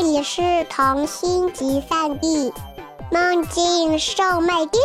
[0.00, 0.40] 这里是
[0.70, 2.52] 童心集散地
[3.10, 4.80] 梦境售卖店，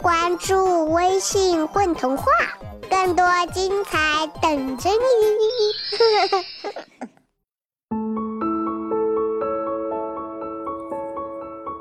[0.00, 2.24] 关注微信“混童话”，
[2.88, 4.96] 更多精彩等着你。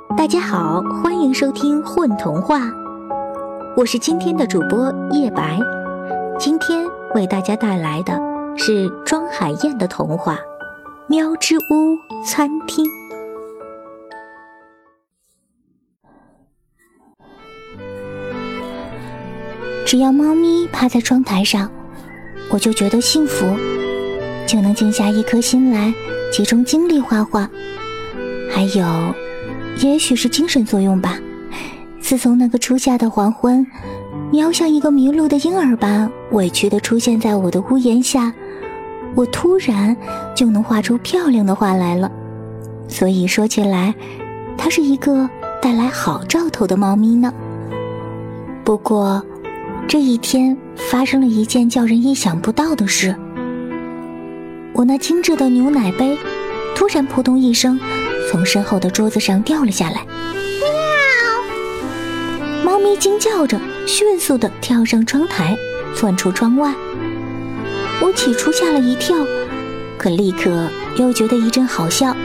[0.18, 2.58] 大家好，欢迎收听《混童话》，
[3.76, 5.60] 我是今天的主播叶白，
[6.40, 8.20] 今天为大家带来的
[8.58, 10.40] 是庄海燕的童话。
[11.10, 12.86] 喵之屋餐厅。
[19.86, 21.72] 只要猫咪趴在窗台上，
[22.50, 23.46] 我就觉得幸福，
[24.46, 25.94] 就能静下一颗心来，
[26.30, 27.50] 集中精力画画。
[28.52, 28.86] 还有，
[29.82, 31.18] 也许是精神作用吧。
[32.02, 33.66] 自从那个初夏的黄昏，
[34.30, 38.34] 喵像一个迷路的婴儿般委屈的出现在我的屋檐下。
[39.18, 39.98] 我突然
[40.36, 42.12] 就能画出漂亮的画来了，
[42.88, 43.96] 所以说起来，
[44.56, 45.28] 它是一个
[45.60, 47.34] 带来好兆头的猫咪呢。
[48.64, 49.26] 不过，
[49.88, 53.16] 这一天发生了一件叫人意想不到的事。
[54.74, 56.16] 我那精致的牛奶杯
[56.76, 57.80] 突然扑通一声
[58.30, 60.06] 从身后的桌子上掉了下来，
[62.54, 62.64] 喵！
[62.64, 65.58] 猫咪惊叫着，迅速地跳上窗台，
[65.96, 66.72] 窜出窗外。
[68.00, 69.16] 我起初吓了一跳，
[69.98, 72.16] 可立刻又觉得一阵好笑。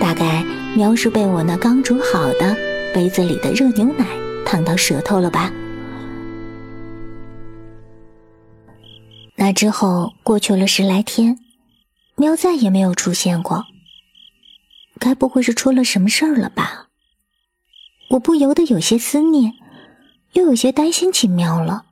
[0.00, 2.56] 大概喵是被我那刚煮好的
[2.94, 4.06] 杯子里的热牛奶
[4.44, 5.52] 烫到舌头了吧。
[9.36, 11.38] 那之后过去了十来天，
[12.16, 13.66] 喵再也没有出现过。
[14.98, 16.88] 该不会是出了什么事儿了吧？
[18.10, 19.52] 我不由得有些思念，
[20.32, 21.84] 又有些担心起喵了。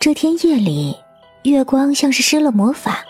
[0.00, 0.96] 这天夜里，
[1.42, 3.00] 月光像是施了魔法，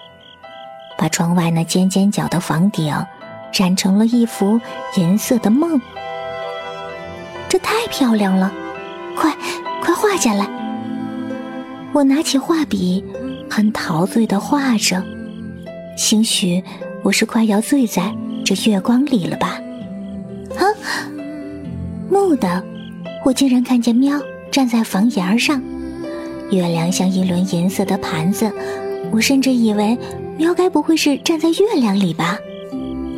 [0.97, 2.91] 把窗外那尖尖角的房顶
[3.53, 4.59] 染成了一幅
[4.97, 5.79] 银色的梦。
[7.47, 8.51] 这太漂亮了，
[9.15, 9.37] 快
[9.83, 10.49] 快画下来！
[11.93, 13.05] 我拿起画笔，
[13.51, 15.05] 很陶醉的画着。
[15.95, 16.65] 兴许
[17.03, 18.11] 我是快要醉在
[18.47, 19.61] 这月光里了吧？
[20.57, 20.65] 啊！
[22.09, 22.65] 蓦地，
[23.27, 24.19] 我竟然看见喵
[24.51, 25.63] 站在房檐上。
[26.51, 28.51] 月亮像一轮银色的盘子，
[29.11, 29.99] 我甚至以为
[30.37, 32.39] 喵该不会是站在月亮里吧？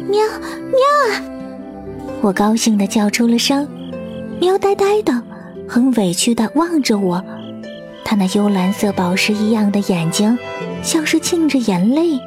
[0.09, 0.81] 喵喵
[1.13, 1.23] 啊！
[2.21, 3.69] 我高兴地叫出了声。
[4.41, 5.23] 喵呆呆的，
[5.69, 7.23] 很委屈地望着我，
[8.05, 10.37] 它那幽蓝色宝石一样的眼睛，
[10.83, 12.11] 像是浸着眼泪。
[12.13, 12.21] 喵！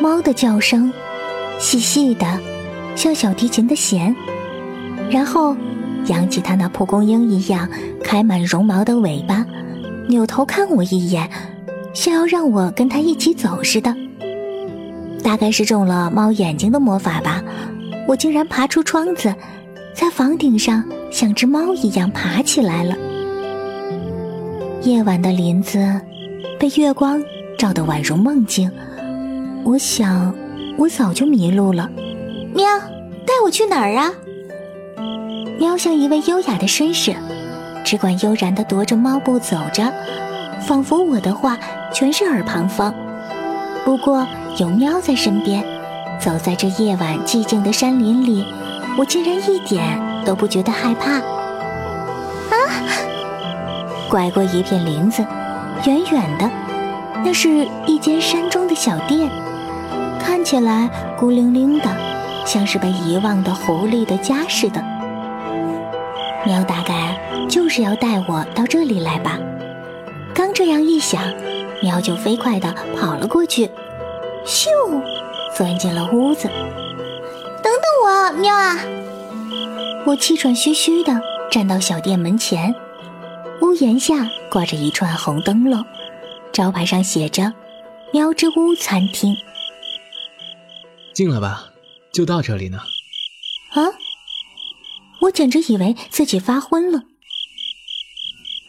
[0.00, 0.90] 猫的叫声，
[1.58, 2.26] 细细的，
[2.96, 4.16] 像小提琴的弦，
[5.10, 5.54] 然后。
[6.06, 7.68] 扬起它那蒲公英一样
[8.02, 9.44] 开满绒毛的尾巴，
[10.08, 11.28] 扭头看我一眼，
[11.94, 13.94] 像要让我跟它一起走似的。
[15.22, 17.42] 大概是中了猫眼睛的魔法吧，
[18.06, 19.34] 我竟然爬出窗子，
[19.94, 22.94] 在房顶上像只猫一样爬起来了。
[24.82, 25.78] 夜晚的林子
[26.58, 27.22] 被月光
[27.56, 28.70] 照得宛如梦境，
[29.64, 30.34] 我想
[30.76, 31.90] 我早就迷路了。
[32.54, 32.66] 喵，
[33.24, 34.12] 带我去哪儿啊？
[35.64, 37.16] 喵像一位优雅的绅士，
[37.82, 39.90] 只管悠然的踱着猫步走着，
[40.60, 41.58] 仿佛我的话
[41.90, 42.94] 全是耳旁风。
[43.82, 44.26] 不过
[44.58, 45.64] 有喵在身边，
[46.20, 48.44] 走在这夜晚寂静的山林里，
[48.98, 51.12] 我竟然一点都不觉得害怕。
[51.12, 51.24] 啊！
[54.10, 55.24] 拐过一片林子，
[55.86, 56.50] 远远的，
[57.24, 59.30] 那是一间山中的小店，
[60.20, 61.86] 看起来孤零零的，
[62.44, 64.93] 像是被遗忘的狐狸的家似的。
[66.46, 67.18] 喵大概
[67.48, 69.38] 就是要带我到这里来吧。
[70.34, 71.22] 刚这样一想，
[71.82, 73.70] 喵就飞快地跑了过去，
[74.44, 74.68] 咻，
[75.56, 76.48] 钻进了屋子。
[77.62, 78.78] 等等我，喵啊！
[80.04, 81.18] 我气喘吁吁地
[81.50, 82.74] 站到小店门前，
[83.62, 85.82] 屋檐下挂着一串红灯笼，
[86.52, 87.52] 招牌上写着
[88.12, 89.34] “喵之屋餐厅”。
[91.14, 91.68] 进来吧，
[92.12, 92.78] 就到这里呢。
[93.70, 93.88] 啊？
[95.24, 97.02] 我简直以为自己发昏了，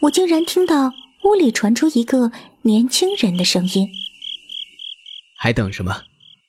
[0.00, 0.90] 我竟然听到
[1.24, 2.32] 屋里传出一个
[2.62, 3.88] 年轻人的声音
[5.36, 6.02] ：“还等什么？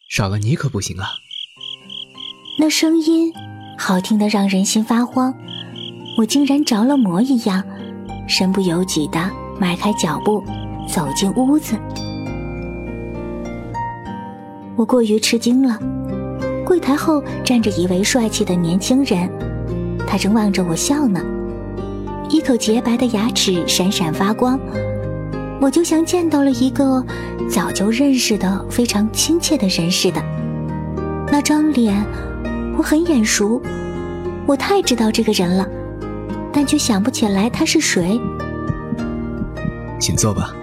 [0.10, 1.10] 少了你可不行啊！”
[2.58, 3.34] 那声音
[3.78, 5.34] 好听的让人心发慌，
[6.18, 7.62] 我竟然着了魔一样，
[8.30, 10.42] 身不由己的迈开脚步
[10.88, 11.78] 走进屋子。
[14.78, 15.78] 我过于吃惊了，
[16.66, 19.30] 柜台后站着一位帅气的年轻人。
[20.08, 21.22] 他正望着我笑呢，
[22.30, 24.58] 一口洁白的牙齿闪闪发光。
[25.60, 27.04] 我就像见到了一个
[27.50, 30.24] 早就认识的非常亲切的人似的。
[31.30, 32.06] 那张脸
[32.78, 33.62] 我很眼熟，
[34.46, 35.68] 我太知道这个人了，
[36.54, 38.20] 但却想不起来他是谁。
[40.00, 40.56] 请坐吧。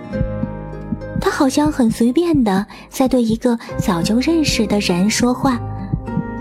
[1.20, 5.58] 他好像很随便的在对一个早就认识的人说话。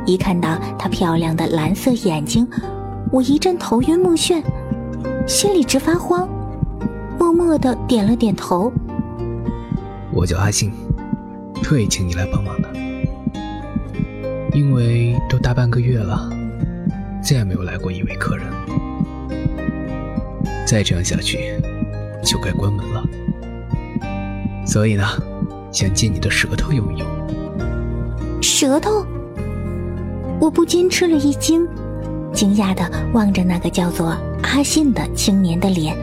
[0.05, 2.47] 一看到他漂亮的蓝色眼睛，
[3.13, 4.41] 我一阵头晕目眩，
[5.27, 6.27] 心里直发慌，
[7.19, 8.73] 默默的点了点头。
[10.11, 10.71] 我叫阿信，
[11.61, 12.69] 特意请你来帮忙的，
[14.51, 16.27] 因为都大半个月了，
[17.21, 18.47] 再也没有来过一位客人，
[20.65, 21.37] 再这样下去
[22.23, 23.03] 就该关门了。
[24.65, 25.05] 所以呢，
[25.71, 27.07] 想借你的舌头用一用。
[28.41, 29.05] 舌头？
[30.39, 31.67] 我不禁吃了一惊，
[32.33, 35.95] 惊讶的望着那个叫做阿信的青年的脸。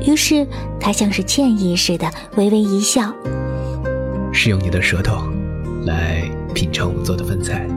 [0.00, 0.46] 于是
[0.80, 3.12] 他像是歉意似的微微一笑，
[4.32, 5.22] 是用你的舌头
[5.84, 6.22] 来
[6.54, 7.68] 品尝我们做的饭菜。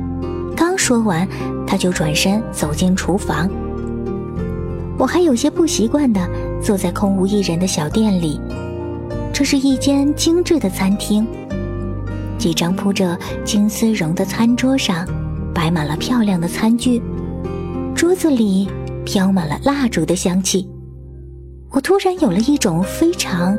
[0.55, 1.27] 刚说完，
[1.67, 3.49] 他就转身走进厨房。
[4.97, 6.21] 我还有些不习惯的
[6.61, 8.39] 坐在空无一人的小店里。
[9.33, 11.27] 这是一间精致的餐厅，
[12.37, 15.05] 几张铺着金丝绒的餐桌上
[15.53, 17.01] 摆满了漂亮的餐具，
[18.13, 18.69] 桌子里
[19.03, 20.69] 飘满了蜡烛的香气。
[21.71, 23.57] 我突然有了一种非常、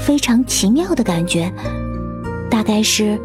[0.00, 1.52] 非常奇妙的感觉，
[2.50, 3.20] 大概是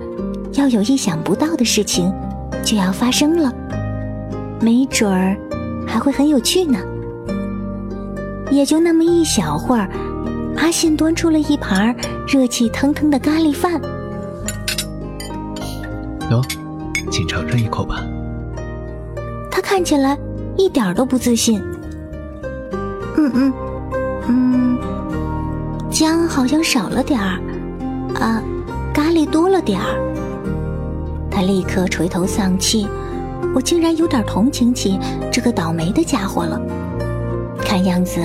[0.51, 2.13] 要有意想不到的事情
[2.62, 3.54] 就要发生了，
[4.60, 5.38] 没准儿
[5.88, 6.78] 还会很有趣呢。
[8.51, 9.89] 也就那么一小会儿。
[10.57, 11.95] 阿信端出了一盘
[12.28, 13.80] 热气腾腾的咖喱饭，
[16.30, 16.45] 喏，
[17.10, 18.06] 请尝尝一口吧。
[19.50, 20.18] 他看起来
[20.57, 21.62] 一点都不自信。
[23.18, 23.54] 嗯嗯
[24.28, 24.78] 嗯，
[25.90, 27.40] 姜好像少了点儿，
[28.19, 28.42] 啊，
[28.94, 29.96] 咖喱多了点儿。
[31.30, 32.88] 他立刻垂头丧气，
[33.54, 35.00] 我竟然有点同情起
[35.31, 36.60] 这个倒霉的家伙了。
[37.60, 38.22] 看样子。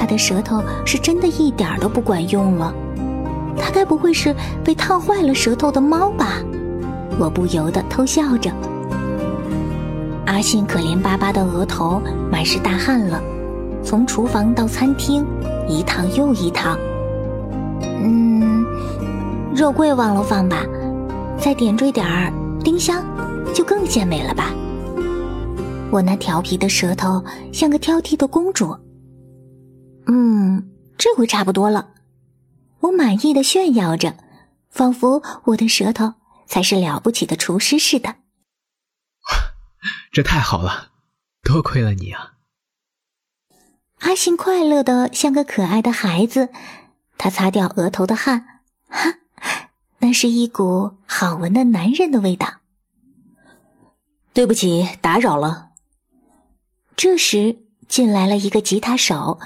[0.00, 2.72] 他的舌头是真的一点都不管用了，
[3.58, 4.32] 他该不会是
[4.62, 6.34] 被烫坏了舌头的猫吧？
[7.18, 8.48] 我不由得偷笑着。
[10.28, 13.18] 阿信可怜巴巴的额头满是大汗了，
[13.82, 15.26] 从厨房到餐厅
[15.66, 16.78] 一趟又一趟。
[17.80, 18.62] 嗯，
[19.56, 20.66] 肉桂忘了放吧，
[21.40, 22.30] 再点缀点儿
[22.62, 23.02] 丁香，
[23.54, 24.52] 就更鲜美了吧？
[25.90, 28.76] 我那调皮的舌头像个挑剔的公主。
[30.08, 30.62] 嗯，
[30.98, 31.88] 这回差不多了。
[32.80, 34.12] 我满意的炫耀着，
[34.68, 36.12] 仿佛我的舌头
[36.46, 38.14] 才是了不起的厨师似的。
[40.10, 40.90] 这太好了，
[41.42, 42.34] 多亏了你啊！
[44.00, 46.50] 阿信快乐的像个可爱的孩子，
[47.16, 49.18] 他擦掉额头的汗，哈，
[49.98, 52.60] 那是一股好闻的男人的味道。
[54.32, 55.70] 对不起，打扰了。
[56.94, 59.40] 这时进来了一个吉他手。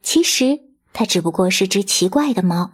[0.00, 0.60] 其实
[0.92, 2.70] 他只不过是只奇怪的猫，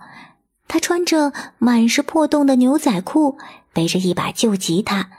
[0.69, 3.39] 他穿着满是破洞的牛仔裤，
[3.73, 5.11] 背着一把旧吉他，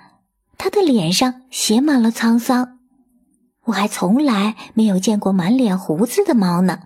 [0.65, 2.79] 他的脸上写满了沧桑。
[3.65, 6.79] 我还从来没有见过满脸胡子的猫呢。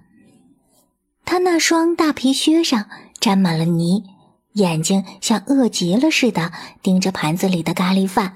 [1.23, 2.89] 他那双大皮靴上
[3.21, 4.03] 沾满了泥，
[4.55, 6.51] 眼睛像饿极了似的
[6.83, 8.36] 盯着盘子里的咖喱饭，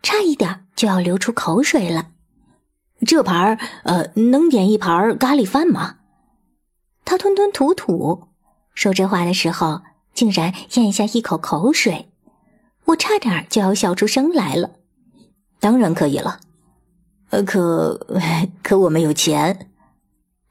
[0.00, 2.10] 差一点就要流出口水了。
[3.04, 5.96] 这盘儿，呃，能点一盘咖喱饭吗？
[7.04, 8.28] 他吞吞吐吐，
[8.74, 9.82] 说这话的时候
[10.14, 12.12] 竟然咽下一口口水，
[12.84, 14.70] 我差点就要笑出声来了。
[15.64, 16.40] 当然可以了，
[17.30, 17.98] 呃，可
[18.62, 19.70] 可我没有钱。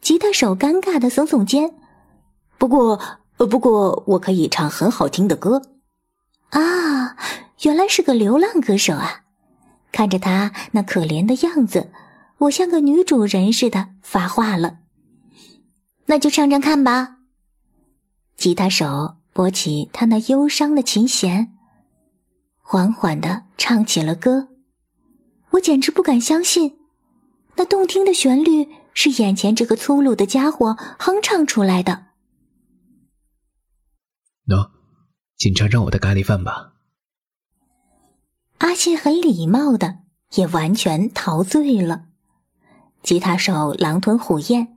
[0.01, 1.71] 吉他手尴尬的耸耸肩。
[2.57, 2.99] 不过，
[3.37, 5.61] 呃，不过我可以唱很好听的歌。
[6.49, 7.15] 啊，
[7.61, 9.25] 原来是个流浪歌手啊！
[9.91, 11.91] 看着他那可怜的样子，
[12.39, 14.79] 我像个女主人似的发话了。
[16.07, 17.17] 那就唱唱看吧。
[18.35, 21.53] 吉他手拨起他那忧伤的琴弦，
[22.63, 24.47] 缓缓的唱起了歌。
[25.53, 26.77] 我简直不敢相信，
[27.55, 32.05] 那动听的旋律是眼前这个粗鲁的家伙哼唱出来的。
[34.47, 34.71] 喏，
[35.37, 36.73] 请尝尝我的咖喱饭吧。
[38.59, 39.99] 阿信很礼貌的，
[40.35, 42.05] 也完全陶醉了。
[43.01, 44.69] 吉他手狼吞虎咽。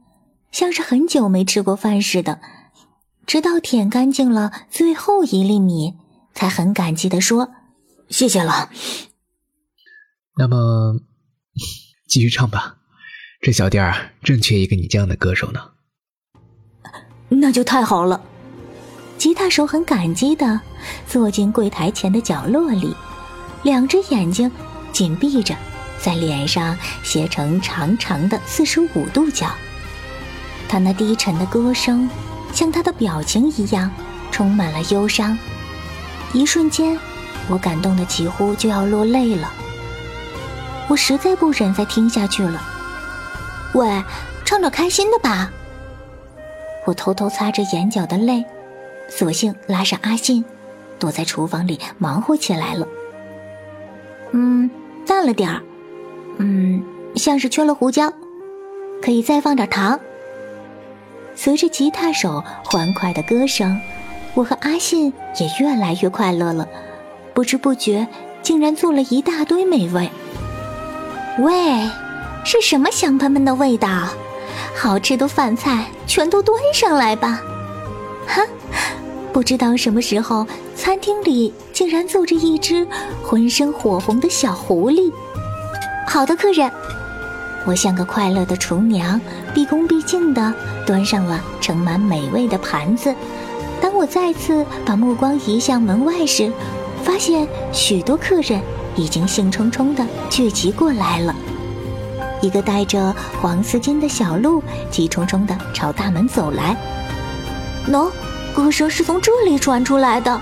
[0.53, 2.41] 像是很久没吃过饭似的，
[3.27, 5.99] 直到舔干净了最后一粒米，
[6.33, 7.51] 才很感激的说
[8.09, 8.71] ：“谢谢了。”
[10.39, 11.01] 那么，
[12.07, 12.77] 继续唱吧，
[13.41, 15.61] 这小店儿正缺一个你这样的歌手呢。
[17.29, 18.21] 那就太好了。
[19.17, 20.61] 吉他手很感激的
[21.07, 22.95] 坐进柜台前的角落里，
[23.63, 24.51] 两只眼睛
[24.93, 25.57] 紧闭着，
[25.99, 29.51] 在脸上斜成长长的四十五度角。
[30.69, 32.09] 他那低沉的歌声，
[32.53, 33.91] 像他的表情一样，
[34.31, 35.37] 充满了忧伤。
[36.35, 36.99] 一瞬间，
[37.49, 39.51] 我感动的几乎就要落泪了。
[40.89, 42.61] 我实在不忍再听下去了。
[43.75, 44.03] 喂，
[44.45, 45.51] 唱点开心的吧。
[46.85, 48.45] 我偷偷擦着眼角的泪，
[49.09, 50.45] 索性拉上阿信，
[50.99, 52.87] 躲在厨房里忙活起来了。
[54.31, 54.71] 嗯，
[55.07, 55.61] 淡了点儿。
[56.39, 56.83] 嗯，
[57.17, 58.13] 像是缺了胡椒，
[59.03, 59.99] 可以再放点糖。
[61.35, 63.79] 随着吉他手欢快的歌声，
[64.35, 66.69] 我和阿信也越来越快乐了。
[67.35, 68.07] 不知不觉，
[68.43, 70.09] 竟然做了一大堆美味。
[71.39, 71.89] 喂，
[72.45, 73.89] 是什么香喷喷的味道？
[74.75, 77.41] 好吃的饭菜全都端上来吧！
[78.27, 78.43] 哈，
[79.33, 82.87] 不知道什么时候，餐厅里竟然坐着一只
[83.23, 85.13] 浑身火红的小狐狸。
[86.07, 86.71] 好的，客人。
[87.67, 89.21] 我像个快乐的厨娘，
[89.53, 90.55] 毕恭毕敬地
[90.87, 93.15] 端上了盛满美味的盘子。
[93.81, 96.51] 当我再次把目光移向门外时，
[97.05, 98.61] 发现许多客人
[98.97, 101.35] 已经兴冲冲地聚集过来了。
[102.43, 106.77] 一个戴着黄丝巾的小鹿急冲冲地朝大门走来。
[107.89, 108.11] 喏，
[108.55, 110.41] 歌声是从这里传出来的。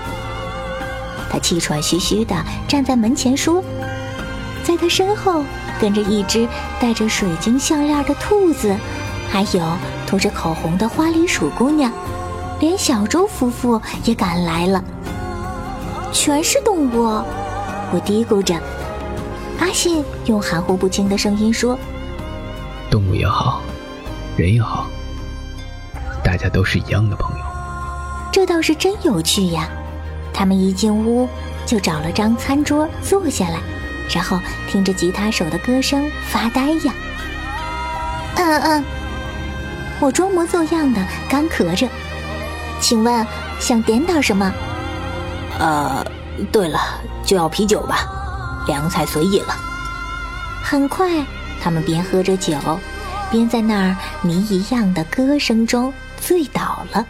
[1.31, 2.35] 他气喘吁吁地
[2.67, 3.63] 站在门前说，
[4.63, 5.43] 在他身后。
[5.77, 6.47] 跟着一只
[6.79, 8.73] 戴着水晶项链的兔子，
[9.29, 9.61] 还有
[10.07, 11.91] 涂着口红的花栗鼠姑娘，
[12.61, 14.81] 连小周夫妇也赶来了。
[16.13, 17.21] 全是动物，
[17.91, 18.55] 我嘀咕着。
[19.59, 21.77] 阿信用含糊不清的声音说
[22.91, 23.61] ：“动物也好，
[24.37, 24.87] 人也好，
[26.23, 27.45] 大家都是一样的朋友。”
[28.31, 29.69] 这倒是真有趣呀！
[30.33, 31.27] 他们一进屋
[31.65, 33.59] 就找了张餐桌坐下来。
[34.13, 34.37] 然后
[34.67, 36.93] 听着吉他手的歌声发呆呀。
[38.35, 38.83] 嗯嗯，
[39.99, 41.87] 我装模作样的干咳着。
[42.79, 43.25] 请问
[43.59, 44.53] 想点点什么？
[45.57, 46.05] 呃，
[46.51, 46.79] 对了，
[47.25, 48.07] 就要啤酒吧，
[48.67, 49.55] 凉菜随意了。
[50.63, 51.25] 很快，
[51.61, 52.55] 他们边喝着酒，
[53.31, 57.05] 边在那儿谜一样的歌声中醉倒了。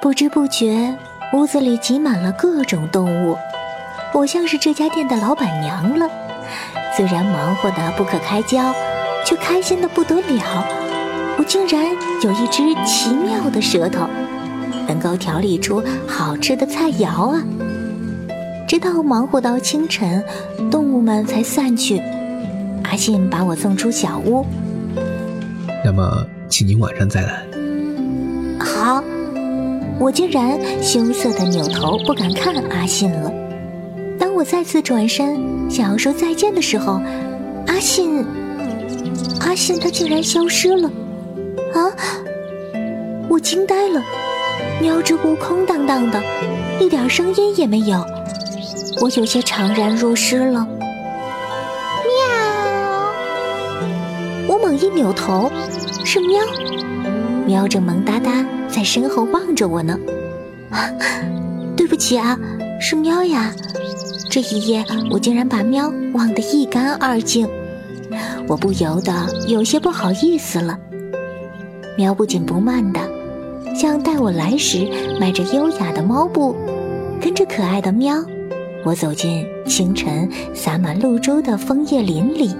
[0.00, 0.96] 不知不觉，
[1.32, 3.36] 屋子里挤满了各种动物，
[4.12, 6.08] 我像是这家店的老板娘了。
[6.96, 8.72] 虽然忙活的不可开交，
[9.24, 10.85] 却开心的不得了。
[11.38, 11.84] 我竟然
[12.22, 14.06] 有一只奇妙的舌头，
[14.88, 17.42] 能够调理出好吃的菜肴啊！
[18.66, 20.24] 直到忙活到清晨，
[20.70, 22.00] 动物们才散去，
[22.84, 24.44] 阿信把我送出小屋。
[25.84, 27.42] 那么，请您晚上再来。
[28.58, 29.02] 好。
[29.98, 33.32] 我竟然羞涩的扭头，不敢看阿信了。
[34.18, 35.38] 当我再次转身
[35.70, 37.00] 想要说再见的时候，
[37.66, 38.22] 阿信，
[39.40, 40.90] 阿信他竟然消失了！
[41.80, 41.92] 啊！
[43.28, 44.02] 我惊呆了，
[44.80, 46.22] 喵之屋空荡荡的，
[46.80, 48.04] 一点声音也没有。
[49.00, 50.66] 我有些怅然若失了。
[52.06, 52.24] 喵！
[54.48, 55.50] 我猛一扭头，
[56.04, 56.40] 是喵。
[57.46, 59.98] 喵正萌哒哒在身后望着我呢，
[61.76, 62.38] 对不起啊，
[62.80, 63.52] 是喵呀！
[64.30, 67.48] 这一夜我竟然把喵忘得一干二净，
[68.48, 69.12] 我不由得
[69.46, 70.78] 有些不好意思了。
[71.96, 73.00] 喵不紧不慢的，
[73.74, 74.86] 像带我来时
[75.18, 76.54] 迈着优雅的猫步，
[77.20, 78.14] 跟着可爱的喵，
[78.84, 82.54] 我走进清晨洒满露珠的枫叶林里，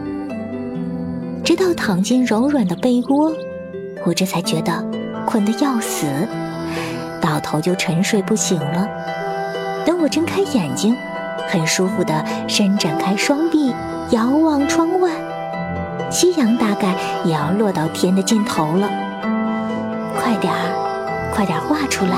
[1.45, 3.31] 直到躺进柔软的被窝。
[4.07, 4.73] 我这才觉得
[5.27, 6.07] 困得要死，
[7.21, 8.89] 倒头就沉睡不醒了。
[9.85, 10.97] 等我睁开眼睛，
[11.47, 13.71] 很舒服的伸展开双臂，
[14.13, 15.11] 遥望窗外，
[16.11, 16.95] 夕阳大概
[17.27, 18.89] 也要落到天的尽头了。
[20.21, 22.17] 快点儿，快点画出来！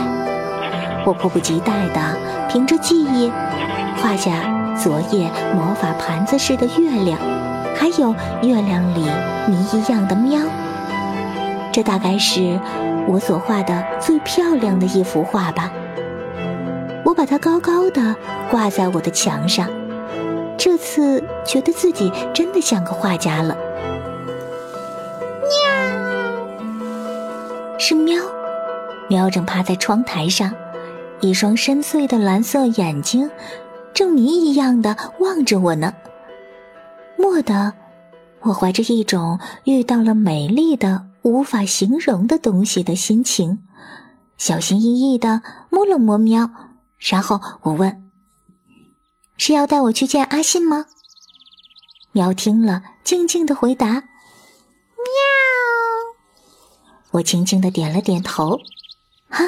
[1.07, 2.01] 我迫不及待地
[2.49, 3.31] 凭着记忆
[4.03, 4.31] 画下
[4.77, 7.19] 昨夜魔法盘子似的月亮，
[7.75, 9.07] 还有月亮里
[9.47, 10.41] 谜一样的喵。
[11.73, 12.59] 这大概是
[13.07, 15.71] 我所画的最漂亮的一幅画吧。
[17.05, 18.15] 我把它高高的
[18.51, 19.67] 挂在我的墙上，
[20.59, 23.57] 这次觉得自己真的像个画家了。
[27.89, 28.23] 是喵，
[29.09, 30.55] 喵正趴在窗台上，
[31.23, 33.31] 一双深邃的蓝色眼睛
[33.95, 35.95] 正谜一样的望着我呢。
[37.17, 37.73] 蓦地，
[38.41, 43.61] 我怀着一种遇到了美丽的、无法形容的东西的心情，
[44.37, 45.41] 小心翼翼的
[45.71, 46.51] 摸了摸喵，
[46.99, 48.11] 然后我问
[49.39, 50.85] ：“是要带我去见阿信吗？”
[52.13, 54.03] 喵听了，静静的回答：“喵。”
[57.19, 58.61] 我轻轻的点了点头。
[59.29, 59.45] 哈，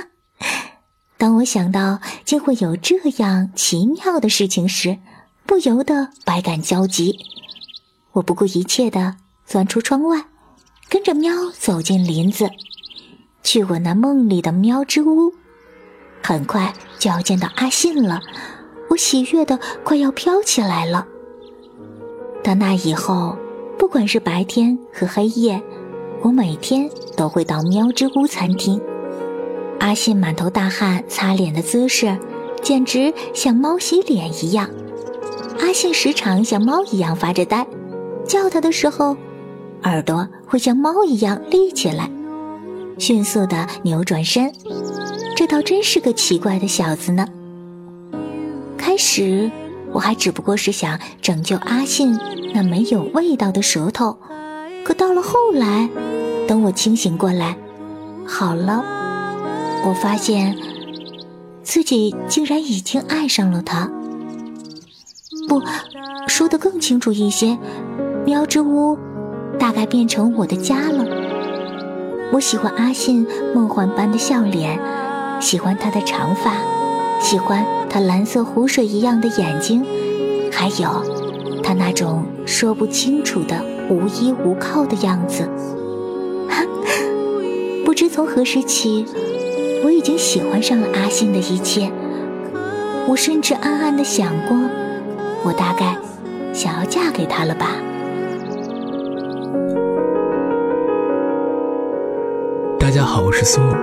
[1.17, 4.99] 当我想到竟会有这样奇妙的事情时，
[5.47, 7.19] 不由得百感交集。
[8.13, 10.27] 我不顾一切的钻出窗外，
[10.89, 12.51] 跟着喵走进林子，
[13.43, 15.33] 去我那梦里的喵之屋。
[16.23, 18.21] 很快就要见到阿信了，
[18.91, 21.07] 我喜悦的快要飘起来了。
[22.43, 23.37] 到那以后，
[23.79, 25.63] 不管是白天和黑夜，
[26.23, 28.81] 我每天都会到喵之屋餐厅。
[29.79, 32.17] 阿信满头大汗擦脸的姿势，
[32.63, 34.69] 简直像猫洗脸一样。
[35.61, 37.67] 阿信时常像猫一样发着呆。
[38.27, 39.17] 叫他的时候，
[39.83, 42.09] 耳朵会像猫一样立起来，
[42.99, 44.53] 迅速的扭转身。
[45.35, 47.27] 这倒真是个奇怪的小子呢。
[48.77, 49.51] 开始
[49.93, 52.17] 我还只不过是想拯救阿信
[52.53, 54.17] 那没有味道的舌头，
[54.85, 55.89] 可到了后来，
[56.49, 57.57] 等我清醒过来，
[58.27, 58.83] 好了，
[59.87, 60.57] 我发现
[61.63, 63.91] 自己竟然已经爱上了他。
[65.49, 65.63] 不，
[66.27, 67.57] 说的更清楚一些。
[68.27, 68.99] 喵之屋，
[69.59, 71.05] 大概变成我的家了。
[72.33, 74.79] 我喜欢阿信梦幻般的笑脸，
[75.41, 76.53] 喜欢他的长发，
[77.19, 79.85] 喜欢他蓝色湖水一样的眼睛，
[80.53, 81.03] 还有
[81.63, 83.57] 他那种说不清楚的
[83.91, 85.47] 无依无靠的样子。
[87.85, 89.05] 不知从何时起，
[89.85, 91.91] 我已经喜欢上了阿信的一切。
[93.09, 94.57] 我甚至暗暗的想过，
[95.45, 95.97] 我大概
[96.53, 97.67] 想要嫁给他了吧。
[102.79, 103.75] 大家好，我是苏木，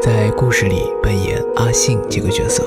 [0.00, 2.62] 在故事里扮演阿信这个角色。